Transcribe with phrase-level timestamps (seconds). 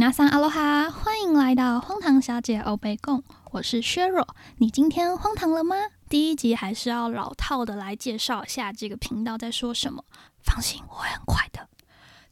[0.00, 4.26] 娜桑阿罗哈，欢迎来到荒唐小姐欧贝贡，我是削弱。
[4.56, 5.76] 你今天荒唐了吗？
[6.08, 10.02] 第一集还是要老套的来介绍一下这个频道在说什么。
[10.42, 11.68] 放心，我会很快的。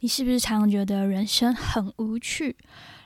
[0.01, 2.57] 你是不是常常觉得人生很无趣？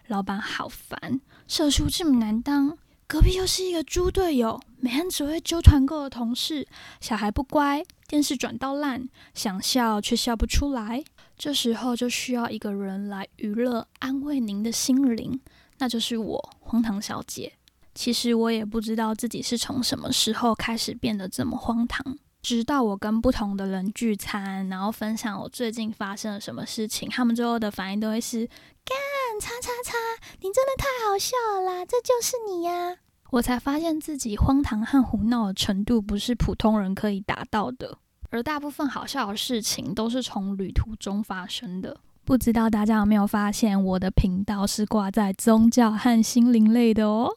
[0.07, 6.69] 老板好烦，社畜这么难当，隔壁又是一个猪队友，每天只会揪团购的同事，
[7.01, 11.03] 小孩不乖，电视转到烂，想笑却笑不出来。
[11.37, 15.41] 这时候就需要一个人来娱乐、安慰您的心灵，
[15.79, 17.53] 那就是我，荒唐小姐。
[17.95, 22.19] 其实我也不知道自己是从什么时候开始变得这么荒唐。
[22.41, 28.47] 直到我跟不同的人聚餐，然后分享我最近发生了什么事情，他们最后的反应都会是
[28.85, 28.97] “干
[29.41, 29.97] 叉叉叉，
[30.41, 32.97] 你真的太好笑了啦，这就是你呀！”
[33.31, 37.99] 我才发现自己荒唐和胡闹的程度不是普通人可以达到的，
[38.33, 41.97] 而大部分好笑的事情都是从旅途中发生的。
[42.25, 47.29] 不知道大家有没有发现，我的频道是挂在宗教和心灵类的哦。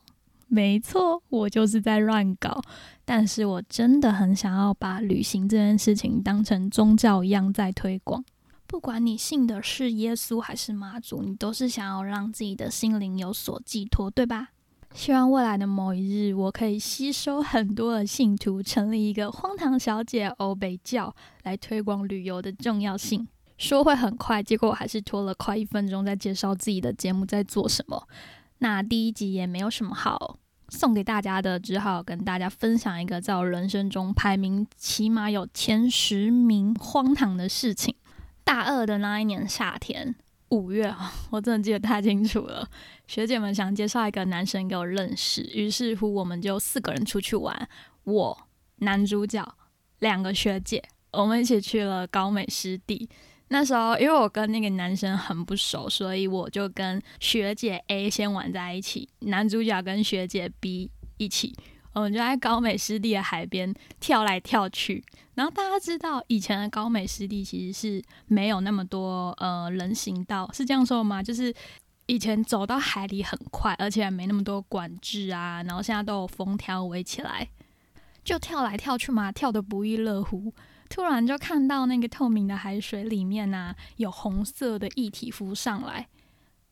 [0.48, 2.62] 没错，我就是在乱搞。
[3.04, 8.24] 但是我真的很想要把旅行这件事情当成宗教一样在推广。
[8.66, 14.50] 不管你信的是耶稣还是妈祖，你都是想要让自己的心灵有所寄托，对吧？
[14.96, 23.28] 希望未来的某一日，我可以吸收很多的信徒，成立一个荒唐小姐欧北教，来推广旅游的重要性。
[23.58, 28.08] 说会很快，结果我还是拖了快一分钟在介绍自己的节目在做什么。
[28.60, 30.40] 那第一集也没有什么好。
[30.70, 37.94] 送给大家的，只好跟大家分享一个在我人生中排名起码有前十名荒唐的事情。
[38.46, 40.16] 大二的那一年夏天，
[40.56, 42.68] 五月啊， 我真的记得太清楚了。
[43.08, 47.68] 学姐们想介绍一个男生给我认识，于是乎我们就四个人出去玩。
[48.04, 48.38] 我
[48.78, 49.56] 男主角，
[50.00, 53.10] 两个学姐，我们一起去了高美湿地。
[53.50, 61.56] 那时候，因为我跟那个男生很不熟，所以我就跟学姐 A 先玩在一起，男主角跟学姐 B 一起，
[61.96, 65.04] 我们就在高美湿地的海边跳来跳去。
[65.34, 71.24] 然后大家知道，以前的高美湿地其实是没有那么多呃人行道，是这样说吗？
[71.24, 71.54] 就是
[72.06, 75.64] 以前走到海里很快，而且没那么多管制啊。
[75.64, 77.50] 然后现在都有封条围起来，
[78.24, 80.54] 就跳来跳去嘛，跳得不亦乐乎。
[80.88, 86.08] 突然就看到那个透明的海水里面呐，有红色的液体浮上来，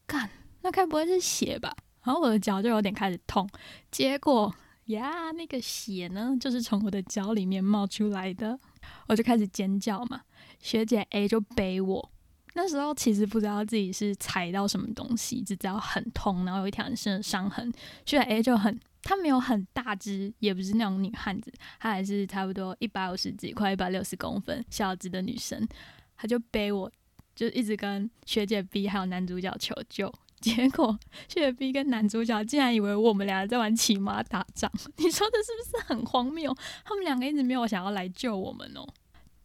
[0.05, 0.29] 干，
[0.61, 1.75] 那该不会是血吧？
[2.03, 3.49] 然后我的脚就有点开始痛，
[3.89, 4.53] 结果
[4.85, 8.59] 呀，那个血呢，就是从我的脚里面冒出来的，
[9.07, 10.21] 我就开始尖叫嘛。
[10.59, 12.11] 学姐 A 就背我，
[12.53, 17.71] 那时候其实不知道自己是踩到什么东西，只知道很痛，然后有一条很深的伤痕。
[18.05, 18.79] 学姐 A 就很。
[19.05, 25.67] 她没有很大只，也不是那种女汉子，她还是差不多一百五十几，快一百六十公分，小只的女生。
[26.15, 26.89] 她就背我，
[27.35, 30.09] 就一直跟学姐 B 还有男主角求救。
[30.53, 30.99] 结果
[31.29, 36.53] 学姐 B 跟男主角竟然以为我们俩在玩骑马打仗，你说的是不是很荒谬？
[36.83, 38.85] 他们两个一直没有想要来救我们哦。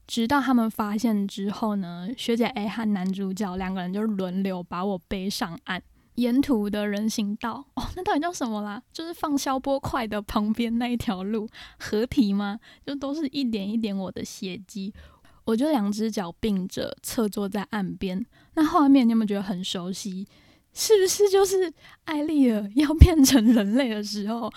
[0.08, 5.80] 直到他们发现之后呢，学姐 A 和男主角两个人就轮流把我背上岸。
[6.16, 8.82] 沿途的人行道哦，那到底叫什么啦？
[8.92, 11.48] 就是放消波块的旁边那一条路，
[11.78, 12.58] 合体吗？
[12.84, 14.92] 就都是一点一点我的血迹，
[15.44, 20.26] 我就两只脚并着侧坐在岸边，那画面你有没有觉得很熟悉？
[20.78, 21.72] 是不是就是
[22.04, 24.48] 艾丽尔 要变成人类的时候？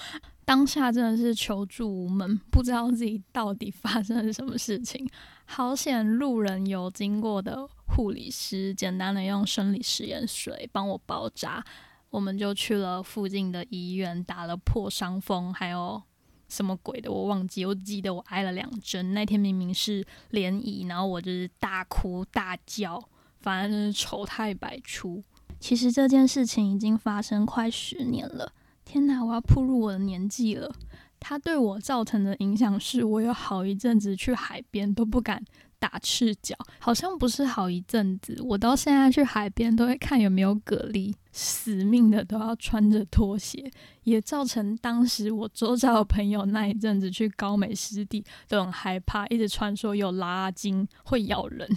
[0.46, 5.10] 当下真的是求助无门，不知道自己到底发生了什么事情。
[5.46, 7.68] 好险，路人有经过的。
[7.88, 11.64] 护理师简单的用生理食盐水帮我包扎，
[12.10, 16.02] 我们就去了附近的医院打了破伤风，还有
[16.48, 19.14] 什么鬼的我忘记，我记得我挨了两针。
[19.14, 23.02] 那天明明是联谊，然后我就是大哭大叫，
[23.40, 25.24] 反正就是丑态百出。
[25.62, 28.52] 其实这件事情已经发生快十年了，
[28.84, 30.74] 天哪，我要步入我的年纪了。
[31.20, 35.46] 它对我造成的影响是我有好一阵子去海边都不敢。
[35.78, 43.68] 打赤脚好像不是好一阵子，我到现在去海边都会看有没有蛤蜊，死命的都要穿着拖鞋，
[44.04, 51.68] 也造成当时我周遭的朋友那一阵子去高美湿地都很害怕，一直传说有拉筋会咬人，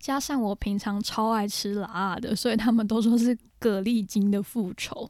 [0.00, 5.08] 加上我平常超爱吃辣的，所以他们都说是蛤蜊精的复仇。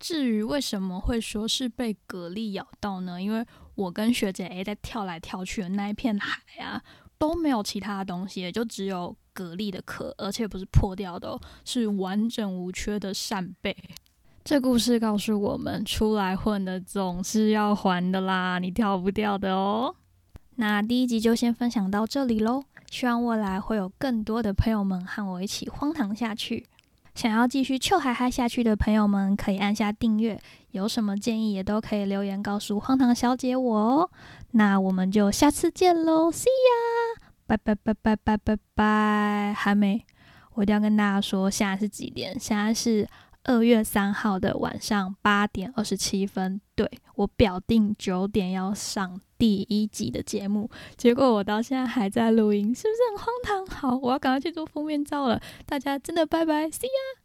[0.00, 3.22] 至于为什么会说是被蛤蜊咬到呢？
[3.22, 3.46] 因为
[3.76, 6.82] 我跟学姐 A 在跳来跳去的那一片海啊。
[7.18, 13.76] 都没有其他的东西，也就只有蛤蜊的壳，而且不是破掉的哦，是完整无缺的扇贝。
[14.42, 19.94] 这故事告诉我们，出来混的总是要还的啦，你跳不掉的哦。
[20.56, 26.66] 那第一集就先分享到这里喽，希望未来会有更多的朋友们和我一起荒唐下去。
[27.14, 30.38] 想要继续臭嗨嗨下去的朋友们，可以按下订阅。
[30.72, 34.10] 有什么建议也都可以留言告诉荒唐小姐我哦。
[34.50, 39.54] 那我们就下次见喽，See ya，拜拜拜拜拜拜拜。
[39.56, 40.04] 还没，
[40.52, 42.38] 我一定要跟大家说，现在是几点？
[42.38, 43.08] 现在是
[43.44, 46.60] 二月三号的晚上八点二十七分。
[46.74, 53.66] 对我表定九点要上第一集的节目，结果我到现在还在录音，是不是很荒唐？
[53.66, 55.40] 好，我要赶快去做封面照了。
[55.66, 57.21] 大家真的拜拜，See ya。